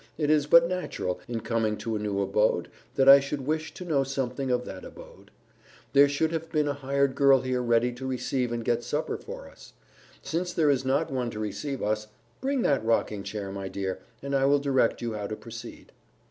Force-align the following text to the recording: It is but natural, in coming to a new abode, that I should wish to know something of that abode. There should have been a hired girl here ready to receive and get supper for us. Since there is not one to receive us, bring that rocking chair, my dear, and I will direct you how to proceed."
It 0.17 0.31
is 0.31 0.47
but 0.47 0.67
natural, 0.67 1.19
in 1.27 1.41
coming 1.41 1.77
to 1.77 1.95
a 1.95 1.99
new 1.99 2.21
abode, 2.21 2.71
that 2.95 3.07
I 3.07 3.19
should 3.19 3.41
wish 3.45 3.71
to 3.75 3.85
know 3.85 4.03
something 4.03 4.49
of 4.49 4.65
that 4.65 4.83
abode. 4.83 5.29
There 5.93 6.09
should 6.09 6.31
have 6.31 6.51
been 6.51 6.67
a 6.67 6.73
hired 6.73 7.13
girl 7.13 7.41
here 7.41 7.61
ready 7.61 7.91
to 7.93 8.07
receive 8.07 8.51
and 8.51 8.65
get 8.65 8.83
supper 8.83 9.15
for 9.15 9.47
us. 9.47 9.73
Since 10.23 10.53
there 10.53 10.71
is 10.71 10.83
not 10.83 11.11
one 11.11 11.29
to 11.29 11.39
receive 11.39 11.83
us, 11.83 12.07
bring 12.39 12.63
that 12.63 12.83
rocking 12.83 13.21
chair, 13.21 13.51
my 13.51 13.67
dear, 13.67 13.99
and 14.23 14.33
I 14.33 14.45
will 14.45 14.57
direct 14.57 15.03
you 15.03 15.13
how 15.13 15.27
to 15.27 15.35
proceed." 15.35 15.91